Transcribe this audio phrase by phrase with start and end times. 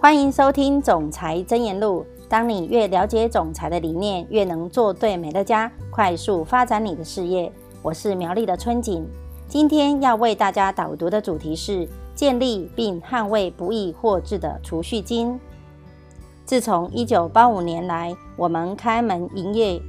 [0.00, 2.06] 欢迎收听《总裁真言录》。
[2.28, 7.50] 当你越了解总裁的理念，越能做对美乐家，快速发展你的事业。
[7.82, 9.04] 我是苗栗的春景，
[9.48, 15.38] 今天要为大家导读的主题是建立并捍卫不易获致的储蓄金。
[16.44, 19.82] 自从一九八五年来，我们开门营业，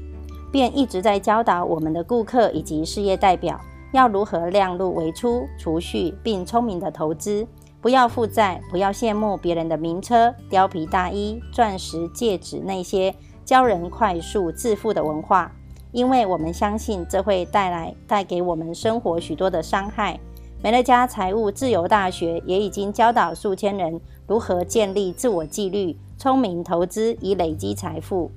[0.52, 7.46] 便一直在教导我们的顾客以及事业代表，要如何量入为出、储蓄并聪明的投资。
[7.82, 13.16] 不要负债，不要羡慕别人的名车、貂皮大衣、钻石戒指那些
[13.46, 15.52] 教人快速致富的文化，
[15.92, 20.20] 因为我们相信这会带来带给我们生活许多的伤害。
[20.62, 28.30] 美乐家财务自由大学也已经教导数千人如何建立自我纪律、聪明投资以累积财富。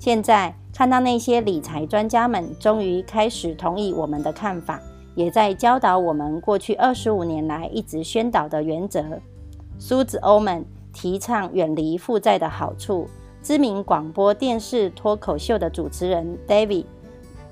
[0.00, 4.80] 现在看到那些理财专家们终于开始同意我们的看法。
[5.14, 9.04] 也在教导我们过去二十五年来一直宣导的原则。
[9.78, 13.08] 苏子欧们提倡远离负债的好处。
[13.42, 16.84] 知名广播电视脱口秀的主持人 David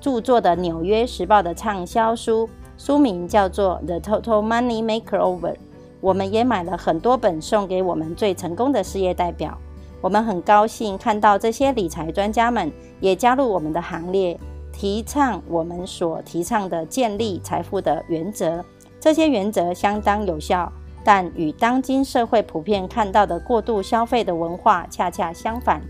[0.00, 5.53] 著作的《纽约时报》的畅销书，书名叫做《The Total Money Makeover》。
[6.00, 9.56] 我们也买了很多本送给我们最成功的事业代表。
[10.00, 14.39] 我们很高兴看到这些理财专家们也加入我们的行列。
[14.79, 18.65] 提倡我们所提倡的建立财富的原则，
[19.01, 20.73] 这些原则相当有效，
[21.05, 25.83] 但与当今社会普遍看到的过度消费的文化恰恰相反。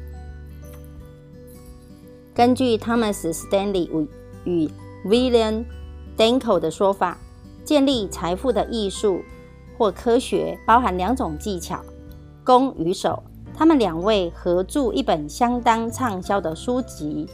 [2.34, 4.08] 根据 Thomas Stanley
[4.44, 4.70] 与
[5.04, 5.66] William
[6.16, 7.18] Danko 的说法，
[7.62, 9.20] 建立财富的艺术
[9.76, 11.84] 或科学包含两种技巧：
[12.42, 13.22] 攻与守。
[13.54, 17.28] 他们两位合著一本相当畅销的书籍。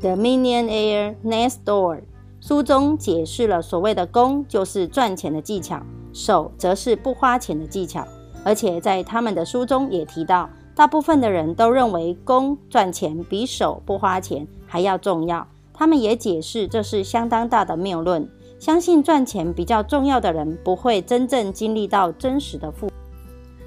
[0.00, 2.02] The Millionaire Next Door
[2.40, 5.82] 书中解释了所谓的“攻”就是赚钱的技巧
[6.14, 8.06] ，“守”则是不花钱的技巧。
[8.44, 15.44] 而且在他们的书中也提到，大部分的人都认为“攻”赚钱比“守”不花钱还要重要。
[15.74, 18.28] 他们也解释这是相当大的谬论。
[18.60, 22.88] 相信赚钱比较重要的人不会真正经历到真实的富。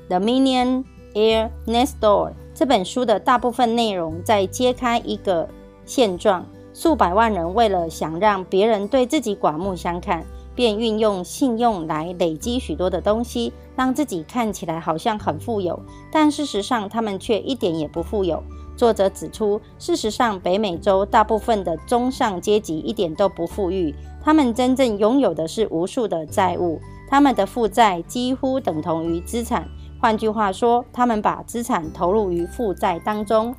[0.07, 5.49] The Millionaire Next Door 这本书的大部分内容在揭开一个。
[5.93, 10.25] 现状，数百万人为了想让别人对自己刮目相看，
[10.55, 15.77] 便运用信用来累积许多的东西，让自己看起来好像很富有，
[16.09, 18.41] 但事实上他们却一点也不富有。
[18.77, 23.93] 作者指出，事实上北美洲大部分的中上阶级一点都不富裕，
[24.23, 29.67] 他们真正拥有的是无数的债务，他们的负债几乎等同于资产。
[29.99, 33.53] 换句话说，他们把资产投入于负债当中。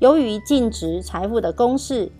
[0.00, 2.10] 由于净值财富的公式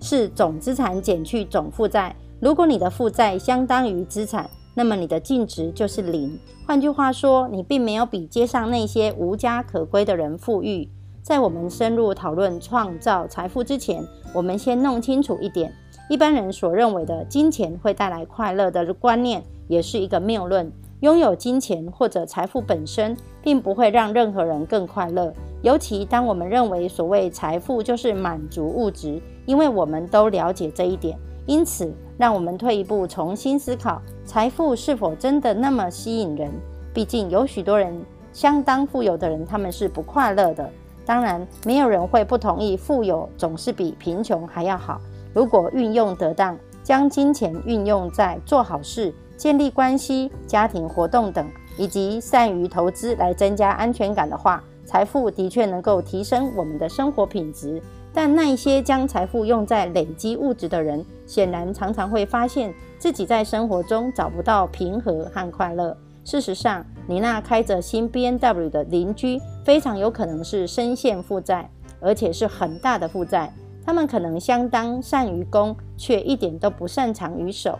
[0.00, 6.38] 是总资产减去总负债，如果你的负债相当于资产，那么你的净值就是零。
[6.66, 10.88] 换句话说，你并没有比街上那些无家可归的人富裕。
[11.22, 15.74] 在我们深入讨论创造财富之前，我们先弄清楚一点：
[16.08, 20.72] 一般人所认为的金钱会带来快乐的观念，也是一个谬论。
[21.00, 25.32] 拥有金钱或者财富本身，并不会让任何人更快乐。
[25.62, 31.18] 尤其当我们认为所谓财富就是满足物质，因为我们都了解这一点。
[31.46, 36.50] 因此，让我们退一步，重新思考：财富是否真的那么吸引人？
[36.92, 37.98] 毕竟有许多人
[38.30, 40.70] 相当富有的人，他们是不快乐的。
[41.06, 45.00] 当然，没有人会不同意，富有总是比贫穷还要好。
[45.32, 49.14] 如果运用得当，将金钱运用在做好事。
[49.40, 57.80] 建立关系、家庭活动等，以及善于投资来增加安全感的话，财富的确能够提升我们的生活品质。
[58.12, 65.96] 但那一些将财富用在累积物质的人，显然常常会发现自己在生活中找不到平和和快乐。
[66.22, 73.50] 事实上，你那开着新 B N W 的邻居，非常有可能是深陷负债，而且是很大的负债。
[73.86, 77.78] 他们可能相当善于攻，却一点都不擅长于守。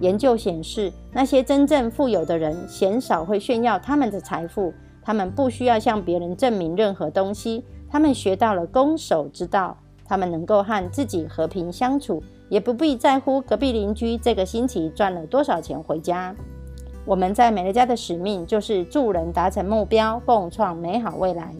[0.00, 4.72] 研究显示，那些真正富有的人鲜少会炫耀他们的财富，
[5.02, 7.64] 他们不需要向别人证明任何东西。
[7.88, 16.34] 他们学到了攻守之道，他们能够和自己和平相处，也不必在乎隔壁邻居这个星期赚了多少钱回家。
[17.06, 21.54] 我们在美乐家的使命就是助人达成目标，共创美好未来。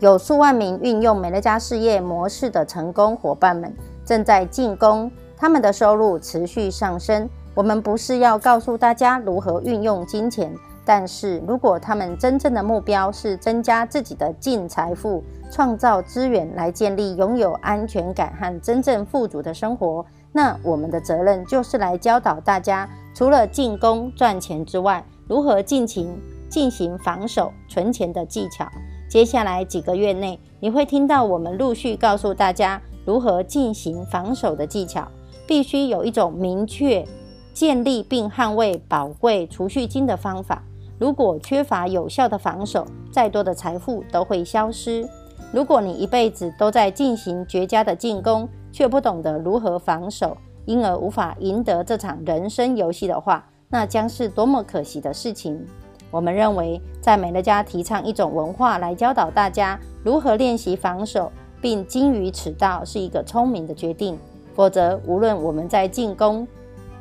[0.00, 3.72] 有数万名运用美乐家事业模式的成功伙伴们
[4.04, 5.10] 正在进攻。
[5.36, 7.28] 他们的收入持续上升。
[7.54, 10.54] 我们不是要告诉大家如何运用金钱，
[10.84, 28.68] 但是如果他们真正的目标是增加自己的净财富、创造资源来建立拥有安全感和真正富足的生活，那我们的责任就是来教导大家，除了进攻赚钱之外，如何进行进行防守、存钱的技巧。
[29.08, 35.08] 接下来几个月内，你会听到我们陆续告诉大家如何进行防守的技巧。
[35.46, 37.06] 必须有一种明确
[37.52, 40.62] 建立并捍卫宝贵储蓄金的方法。
[40.98, 45.08] 如果缺乏有效的防守，再多的财富都会消失。
[45.52, 55.64] 如果你一辈子都在进行绝佳的进攻，却不懂得如何防守，因而无法赢得这场人生游戏的话，那将是多么可惜的事情。
[56.10, 64.18] 我们认为，在美乐家提倡一种文化来教导大家如何练习防守，并精于此道，是一个聪明的决定。
[64.56, 66.48] 否则，无论我们在进攻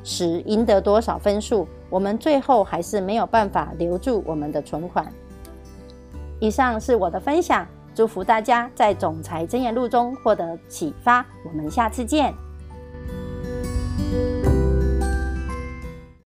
[0.03, 5.11] 时赢得多少分数，我们最后还是没有办法留住我们的存款。
[6.39, 7.65] 以上是我的分享，
[7.95, 11.25] 祝福大家在《总裁箴言录》中获得启发。
[11.45, 12.33] 我们下次见。